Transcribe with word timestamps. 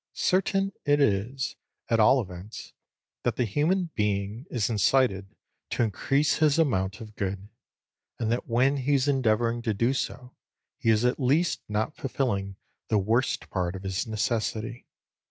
Certain 0.13 0.73
it 0.83 0.99
is, 0.99 1.57
at 1.87 1.99
all 1.99 2.19
events, 2.19 2.73
that 3.21 3.35
the 3.35 3.45
human 3.45 3.91
being 3.93 4.47
is 4.49 4.67
incited 4.67 5.35
to 5.69 5.83
increase 5.83 6.37
his 6.39 6.57
amount 6.57 7.01
of 7.01 7.15
good: 7.15 7.49
and 8.17 8.31
that 8.31 8.47
when 8.47 8.77
he 8.77 8.95
is 8.95 9.07
endeavouring 9.07 9.61
to 9.61 9.75
do 9.75 9.93
so, 9.93 10.33
he 10.79 10.89
is 10.89 11.05
at 11.05 11.19
least 11.19 11.61
not 11.69 11.95
fulfilling 11.95 12.55
the 12.87 12.97
worst 12.97 13.47
part 13.51 13.75
of 13.75 13.83
his 13.83 14.07
necessity. 14.07 14.87